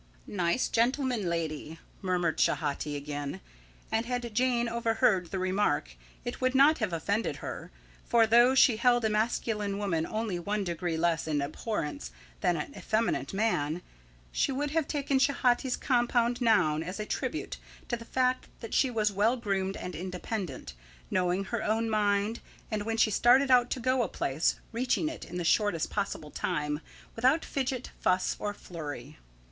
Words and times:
"Nice 0.25 0.67
gentleman 0.67 1.29
lady," 1.29 1.77
murmured 2.01 2.39
Schehati 2.39 2.95
again: 2.95 3.39
and 3.91 4.07
had 4.07 4.33
Jane 4.33 4.67
overheard 4.67 5.29
the 5.29 5.37
remark 5.37 5.91
it 6.25 6.41
would 6.41 6.55
not 6.55 6.79
have 6.79 6.91
offended 6.91 7.35
her; 7.35 7.69
for, 8.07 8.25
though 8.25 8.55
she 8.55 8.77
held 8.77 9.05
a 9.05 9.11
masculine 9.11 9.77
woman 9.77 10.07
only 10.07 10.39
one 10.39 10.63
degree 10.63 10.97
less 10.97 11.27
in 11.27 11.39
abhorrence 11.39 12.09
than 12.39 12.57
an 12.57 12.73
effeminate 12.75 13.31
man, 13.31 13.83
she 14.31 14.51
would 14.51 14.71
have 14.71 14.87
taken 14.87 15.19
Schehati's 15.19 15.77
compound 15.77 16.41
noun 16.41 16.81
as 16.81 16.99
a 16.99 17.05
tribute 17.05 17.57
to 17.87 17.95
the 17.95 18.03
fact 18.03 18.47
that 18.59 18.73
she 18.73 18.89
was 18.89 19.11
well 19.11 19.37
groomed 19.37 19.77
and 19.77 19.93
independent, 19.93 20.73
knowing 21.11 21.43
her 21.43 21.61
own 21.63 21.87
mind, 21.87 22.39
and, 22.71 22.85
when 22.87 22.97
she 22.97 23.11
started 23.11 23.51
out 23.51 23.69
to 23.69 23.79
go 23.79 23.97
to 23.97 24.03
a 24.05 24.07
place, 24.07 24.55
reaching 24.71 25.07
it 25.07 25.23
in 25.25 25.37
the 25.37 25.43
shortest 25.43 25.91
possible 25.91 26.31
time, 26.31 26.79
without 27.15 27.45
fidget, 27.45 27.91
fuss, 27.99 28.35
or 28.39 28.51
flurry. 28.51 29.19